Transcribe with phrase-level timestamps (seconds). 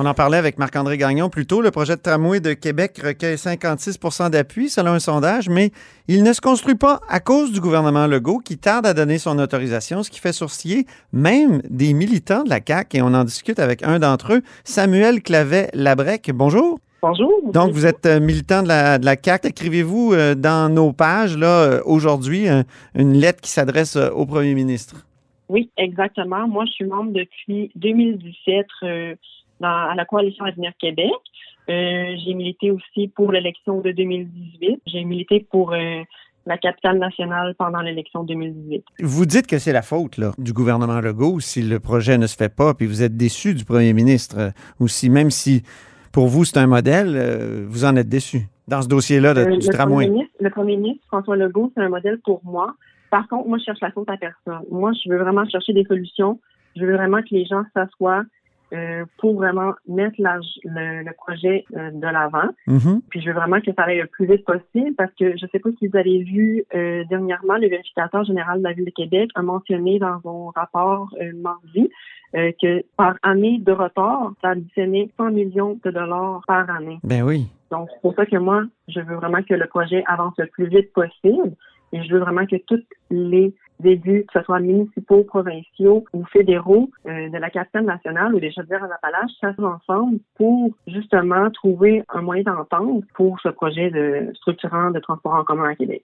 [0.00, 1.60] On en parlait avec Marc-André Gagnon plus tôt.
[1.60, 5.72] Le projet de tramway de Québec recueille 56% d'appui selon un sondage, mais
[6.06, 9.40] il ne se construit pas à cause du gouvernement Legault qui tarde à donner son
[9.40, 12.98] autorisation, ce qui fait sourciller même des militants de la CAQ.
[12.98, 16.30] Et on en discute avec un d'entre eux, Samuel Clavet-Labrec.
[16.32, 16.78] Bonjour.
[17.02, 17.32] Bonjour.
[17.52, 19.48] Donc, vous êtes euh, militant de la, de la CAQ.
[19.48, 22.46] Écrivez-vous euh, dans nos pages, là, euh, aujourd'hui,
[22.94, 25.04] une lettre qui s'adresse au premier ministre?
[25.48, 26.46] Oui, exactement.
[26.46, 28.66] Moi, je suis membre depuis 2017
[29.60, 31.12] dans, à la Coalition Avenir Québec.
[31.68, 34.82] Euh, j'ai milité aussi pour l'élection de 2018.
[34.86, 36.02] J'ai milité pour euh,
[36.48, 38.84] la capitale nationale pendant l'élection 2018.
[39.00, 42.36] Vous dites que c'est la faute là, du gouvernement Legault si le projet ne se
[42.36, 44.50] fait pas, puis vous êtes déçu du premier ministre euh,
[44.80, 45.62] aussi, même si
[46.10, 49.66] pour vous c'est un modèle, euh, vous en êtes déçu dans ce dossier-là de, du
[49.66, 50.06] le tramway.
[50.06, 52.74] Premier ministre, le premier ministre, François Legault, c'est un modèle pour moi.
[53.10, 54.60] Par contre, moi, je cherche la faute à personne.
[54.70, 56.40] Moi, je veux vraiment chercher des solutions.
[56.76, 58.22] Je veux vraiment que les gens s'assoient,
[58.72, 62.48] euh, pour vraiment mettre la, le, le, projet euh, de l'avant.
[62.66, 63.00] Mhm.
[63.08, 65.58] Puis je veux vraiment que ça aille le plus vite possible parce que je sais
[65.58, 69.30] pas si vous avez vu euh, dernièrement, le vérificateur général de la Ville de Québec
[69.34, 71.90] a mentionné dans son rapport euh, mardi
[72.34, 76.98] euh, que par année de retard, ça additionnait 100 millions de dollars par année.
[77.02, 77.46] Ben oui.
[77.70, 80.66] Donc c'est pour ça que moi, je veux vraiment que le projet avance le plus
[80.66, 81.52] vite possible
[81.92, 83.54] et je veux vraiment que toutes les
[83.84, 88.52] élus, que ce soit municipaux, provinciaux ou fédéraux euh, de la capitale nationale ou des
[88.52, 94.32] chaudières en Appalaches, s'assoient ensemble pour justement trouver un moyen d'entente pour ce projet de
[94.34, 96.02] structurant de transport en commun à Québec.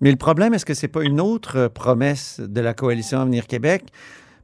[0.00, 3.84] Mais le problème, est-ce que c'est pas une autre promesse de la coalition Avenir Québec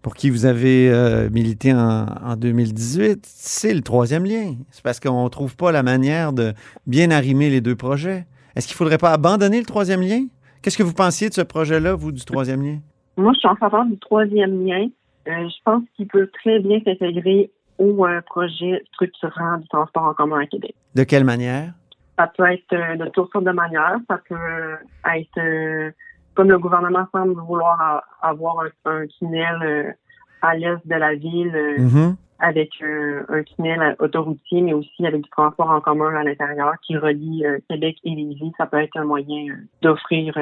[0.00, 3.20] pour qui vous avez euh, milité en, en 2018?
[3.26, 4.54] C'est le troisième lien.
[4.70, 6.54] C'est parce qu'on trouve pas la manière de
[6.86, 8.26] bien arrimer les deux projets.
[8.56, 10.24] Est-ce qu'il faudrait pas abandonner le troisième lien?
[10.62, 12.78] Qu'est-ce que vous pensiez de ce projet-là, vous, du troisième lien?
[13.16, 14.86] Moi, je suis en faveur du troisième lien.
[15.28, 20.14] Euh, je pense qu'il peut très bien s'intégrer au euh, projet structurant du transport en
[20.14, 20.74] commun à Québec.
[20.94, 21.72] De quelle manière?
[22.16, 23.98] Ça peut être euh, de toutes sortes de manières.
[24.08, 24.76] Ça peut
[25.16, 25.92] être,
[26.34, 29.96] comme le gouvernement semble vouloir a, avoir un, un tunnel
[30.42, 32.16] à l'est de la ville mm -hmm.
[32.42, 37.44] Avec un tunnel autoroutier, mais aussi avec du transport en commun à l'intérieur qui relie
[37.70, 38.52] Québec et Lévis.
[38.58, 39.46] Ça peut être un moyen
[39.80, 40.34] d'offrir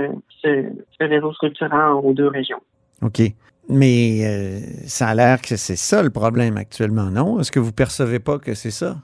[0.43, 0.65] ce,
[0.99, 2.61] ce, réseau structurant aux deux régions.
[3.03, 3.21] OK.
[3.71, 7.39] Mais euh, ça a l'air que c'est ça le problème actuellement, non?
[7.39, 8.97] Est-ce que vous percevez pas que c'est ça?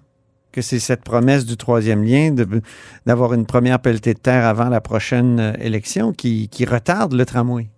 [0.50, 2.34] Que c'est cette promesse du troisième lien
[3.04, 7.24] d'avoir une première pelletée de terre avant la prochaine euh, élection qui, qui retarde le
[7.24, 7.68] tramway?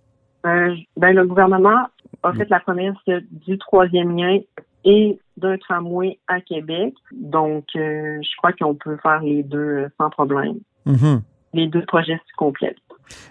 [0.47, 1.85] Euh, ben, le gouvernement
[2.23, 2.95] a fait la promesse
[3.31, 4.39] du troisième lien
[4.85, 6.93] et d'un tramway à Québec.
[7.11, 10.57] Donc, euh, je crois qu'on peut faire les deux sans problème.
[10.85, 11.21] Mm -hmm.
[11.53, 12.77] Les deux projets se complètent.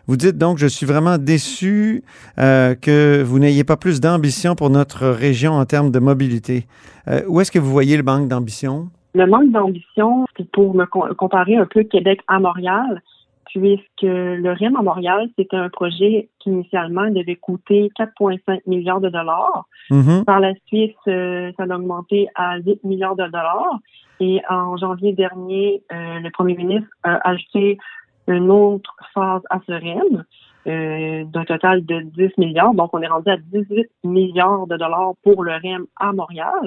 [0.06, 2.02] Vous dites donc, je suis vraiment déçu
[2.38, 6.66] euh, que vous n'ayez pas plus d'ambition pour notre région en termes de mobilité.
[7.08, 8.88] Euh, où est-ce que vous voyez le manque d'ambition?
[9.14, 13.02] Le manque d'ambition, c'est pour me comparer un peu Québec à Montréal,
[13.48, 19.08] puisque le REM à Montréal, c'était un projet qui initialement devait coûter 4,5 milliards de
[19.08, 19.66] dollars.
[19.90, 20.24] Mm -hmm.
[20.24, 23.78] Par la suite, euh, ça a augmenté à 8 milliards de dollars.
[24.20, 27.78] Et en janvier dernier, euh, le premier ministre a ajouté
[28.26, 30.24] une autre phase à ce REM
[30.66, 32.74] euh, d'un total de 10 milliards.
[32.74, 36.64] Donc, on est rendu à 18 milliards de dollars pour le REM à Montréal,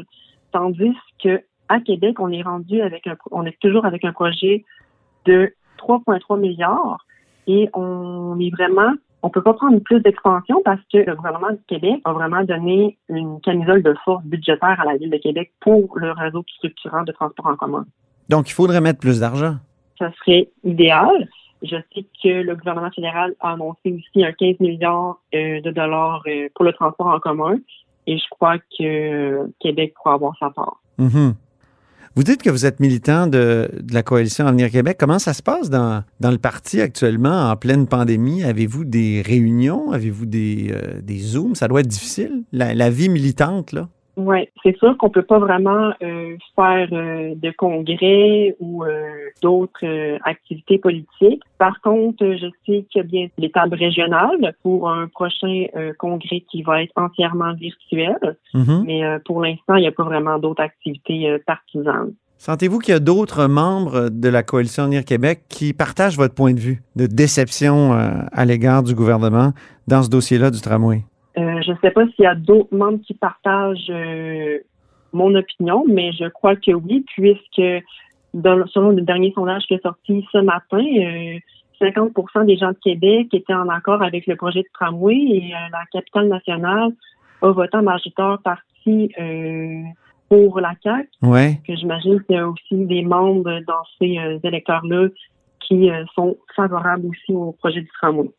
[0.52, 1.34] tandis que
[1.70, 4.66] à Québec, on est rendu avec un, on est toujours avec un projet
[5.26, 5.54] de
[5.88, 7.06] 3,3 milliards
[7.48, 8.94] et on est vraiment,
[9.24, 12.98] on peut pas prendre plus d'expansion parce que le gouvernement du Québec a vraiment donné
[13.10, 17.12] une camisole de force budgétaire à la ville de Québec pour le réseau structurant de
[17.12, 17.86] transport en commun.
[18.30, 19.56] Donc, il faudrait mettre plus d'argent.
[20.00, 21.28] Ça serait idéal.
[21.62, 26.24] Je sais que le gouvernement fédéral a annoncé aussi un 15 milliards euh, de dollars
[26.28, 27.58] euh, pour le transport en commun
[28.08, 30.78] et je crois que Québec pourra avoir sa part.
[30.98, 31.34] Mm -hmm.
[32.16, 34.98] Vous dites que vous êtes militant de, de, la coalition Avenir Québec.
[35.00, 38.44] Comment ça se passe dans, dans le parti actuellement en pleine pandémie?
[38.44, 39.94] Avez-vous des réunions?
[39.94, 41.56] Avez-vous des, euh, des Zooms?
[41.56, 43.88] Ça doit être difficile, la, la vie militante, là?
[44.24, 48.90] Oui, c'est sûr qu'on peut pas vraiment euh, faire euh, de congrès ou euh,
[49.42, 51.42] d'autres activités politiques.
[51.58, 55.66] Par contre, je sais qu'il y a bien l'étape régionale pour un prochain
[55.98, 58.18] congrès qui va être entièrement virtuel,
[58.54, 58.84] Mhm.
[58.86, 62.14] mais pour l'instant, il n'y a pas vraiment d'autres activités partisanes.
[62.38, 66.54] Sentez-vous qu'il y a d'autres membres de la coalition Avenir Québec qui partagent votre point
[66.54, 69.54] de vue de déception à l'égard du gouvernement
[69.88, 71.04] dans ce dossier-là du tramway?
[71.62, 74.60] Euh, je ne sais pas s'il y a d'autres membres qui partagent euh,
[75.14, 77.62] mon opinion, mais je crois que oui, puisque
[78.34, 81.40] dans, selon le dernier sondage qui est sorti ce matin, euh,
[81.82, 85.58] 50% des gens de Québec étaient en accord avec le projet de tramway et euh,
[85.72, 86.92] la capitale nationale
[87.42, 89.82] a voté en majoritaire partie euh,
[90.30, 91.10] pour la CAQ.
[91.24, 91.58] Oui.
[91.68, 95.08] Que j'imagine qu'il y a aussi des membres dans ces euh, électeurs-là
[95.60, 98.30] qui euh, sont favorables aussi au projet du tramway.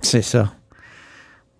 [0.00, 0.52] C'est ça.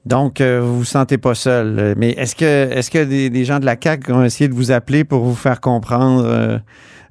[0.04, 1.94] Donc, euh, vous vous sentez pas seul.
[1.96, 4.72] Mais est-ce que, est-ce que des, des gens de la CAQ ont essayé de vous
[4.72, 6.58] appeler pour vous faire comprendre euh,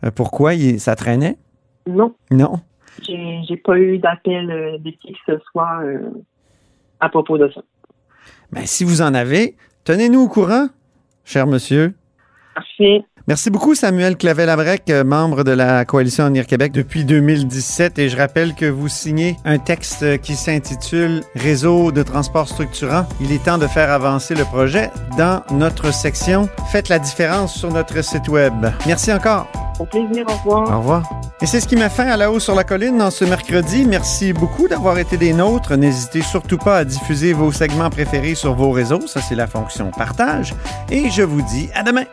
[0.05, 1.37] euh, pourquoi il- ça traînait?
[1.87, 2.59] Non, Non?
[3.07, 5.99] J'ai pas eu d'appel euh, de qui que ce soit euh,
[6.99, 7.61] à propos de ça.
[8.51, 9.55] Mais si vous en avez,
[9.85, 10.67] tenez-nous au courant,
[11.23, 11.93] cher monsieur.
[12.53, 13.03] Parfait.
[13.27, 17.99] Merci beaucoup, Samuel Clavel-Abrec, euh, membre de la Coalition Avenir Québec depuis 2017.
[17.99, 23.05] Et je rappelle que vous signez un texte qui s'intitule Réseau de transport structurant.
[23.21, 27.71] Il est temps de faire avancer le projet dans notre section Faites la différence sur
[27.71, 28.67] notre site Web.
[28.87, 29.47] Merci encore.
[29.79, 30.71] Au plaisir, au revoir.
[30.71, 31.09] Au revoir.
[31.41, 33.85] Et c'est ce qui met fin à La Haut sur la Colline dans ce mercredi.
[33.85, 35.75] Merci beaucoup d'avoir été des nôtres.
[35.75, 39.07] N'hésitez surtout pas à diffuser vos segments préférés sur vos réseaux.
[39.07, 40.53] Ça, c'est la fonction partage.
[40.91, 42.05] Et je vous dis à demain.